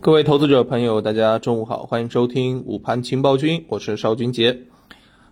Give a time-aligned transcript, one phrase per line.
[0.00, 4.60] 各位投资者朋友，大家中午好，欢迎收听午盘情报君，我是邵军杰。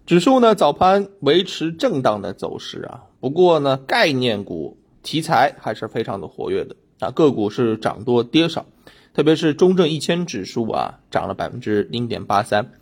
[0.06, 8.66] 指数呢早盘维持震荡的走势啊，不过呢概念股题材还是非常的活跃的啊，个股是涨多跌少，
[9.14, 12.72] 特别是中证一千指数啊涨了百分之零点八三。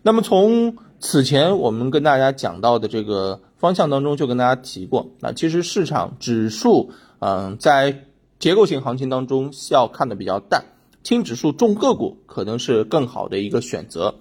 [0.00, 8.04] 那么从此前我们跟大家讲到的这个方向当中，就跟大家提过，那其实市场指数嗯在
[8.38, 10.64] 结构性行情当中要看的比较淡。
[11.04, 14.16] 轻指数重个股可能是更好的一个选择。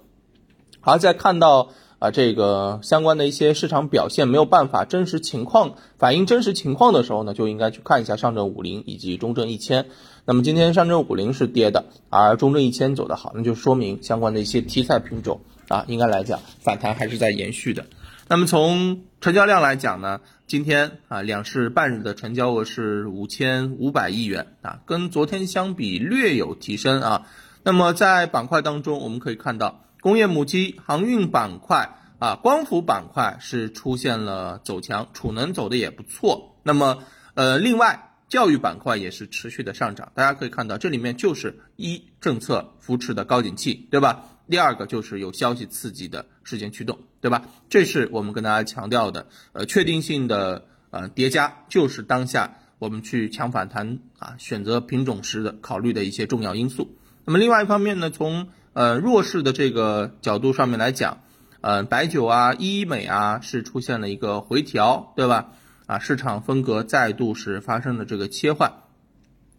[0.81, 9.85] 好，在看到啊这个相关的一些市场表现没有办法真实情况反映真实情况的时候呢，就应该去看一下上证五零以及中证一千。
[10.25, 17.85] 那么今天上证五零是跌的，而中证一千走的好，那就说明相关的一些题材品种啊，应该来讲反弹还是在延续的。
[18.33, 27.27] 那么从成交量来讲呢，今天啊两市半日的成交额是五千五百亿元啊，跟昨天相比略有提升啊。
[27.61, 36.55] 那么在板块当中，我们可以看到工业母机、航运板块啊、光伏板块是出现了走强，储能走的也不错。
[36.63, 37.03] 那么
[37.35, 44.25] 呃，另外教育板块也是持续的上涨，大家可以看到这里面就是一政策扶持的高景气，对吧？
[44.49, 47.43] 第二个就是有消息刺激的事件驱动，对吧？
[47.69, 56.95] 这是我们跟大家强调的，呃，确定性的呃叠加，就是当下我们去抢反弹啊，选择品种时的考虑的一些重要因素。
[57.25, 61.19] 那么另外一方面呢，从呃弱势的这个角度上面来讲，
[61.61, 65.51] 呃，白酒啊、医美啊是出现了一个回调，对吧？
[65.85, 68.82] 啊，市场风格再度是发生了这个切换。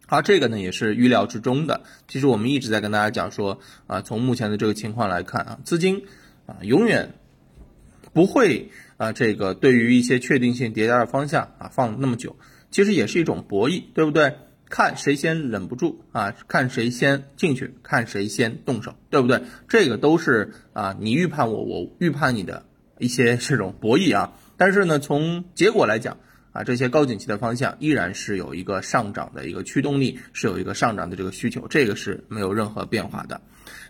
[0.07, 1.81] 好，这个呢也是预料之中的。
[2.07, 6.03] 其实我们一直在跟大家讲说，啊，从目前的这个情况来看啊，资金
[6.45, 7.13] 啊永远
[8.13, 12.35] 不会啊这个对于一些确定性叠加的方向啊放那么久。
[12.69, 14.35] 其实也是一种博弈，对不对？
[14.69, 19.41] 看谁先忍不住啊，看谁先进去，看谁先动手，对不对？
[19.67, 22.65] 这个都是啊你预判我，我预判你的
[22.99, 24.33] 一些这种博弈啊。
[24.55, 26.17] 但是呢，从结果来讲。
[26.55, 33.41] 啊，这些高景气的方向依然是有一个上涨的一个驱动力，是有一个上涨的这个需求，这个是没有任何变化的。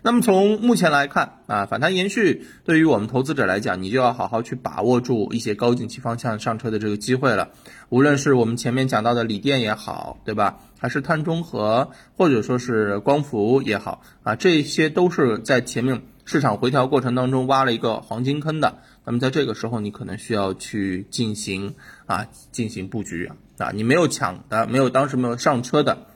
[0.02, 7.50] 那么从目前来看啊，反弹延续，对于我们投资者来讲，你就要好好去把握住一些高景气方向上车的这个机会了。
[7.88, 10.58] 无论是我们前面讲到的锂电也好，对吧？
[10.76, 16.02] 还是碳中和，或者说是光伏也好啊，这些都是在前面。
[16.28, 26.08] 市场回调过程当中挖了一个黄金坑的，那么在这个时候你可能需要去进行啊进行布局啊，你没有抢的，没有当时没有上车的，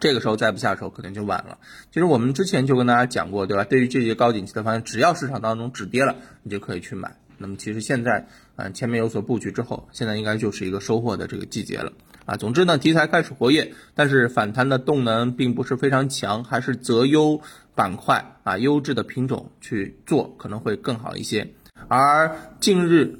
[0.00, 1.58] 这个时候再不下手可能就晚了。
[1.92, 3.62] 其实我们之前就跟大家讲过，对吧？
[3.62, 7.16] 对于这些高景气的方向，只要市场当中止跌了，你就可以去买。
[7.38, 8.26] 那么其实现在
[8.56, 11.92] 嗯前面有所布局之后，现在应该就是一个收获的这个季节了
[12.26, 12.36] 啊。
[12.36, 17.40] 总之呢，题材开始活跃，但是反弹的动能并不是非常强，还是择优。
[17.76, 21.54] 板块啊，优质的品种去做可能会更好一些。
[21.88, 23.18] 而近日，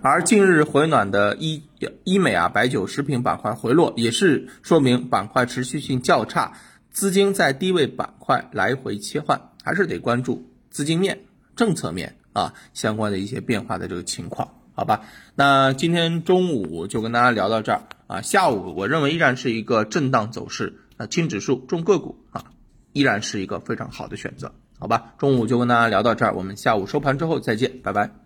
[0.00, 1.62] 而近日回暖的医
[2.04, 6.52] 医美啊、白酒、食品板块回落，也是说明板块持续性较差，
[6.90, 11.24] 资金在低位板块来回切换，还是得关注资金面、
[11.56, 15.02] 政策面啊相关的一些变化的这个情况，好吧？
[15.34, 22.44] 那今天中午就跟大家聊到这儿啊，下午我认为依然是一个震荡走势啊，轻指数重个股啊。
[22.92, 25.14] 依然是一个非常好的选择，好吧？
[25.18, 28.23] 中午就跟大家聊到这儿，我们下午收盘之后再见，拜拜。